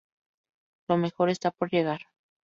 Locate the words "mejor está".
0.97-1.51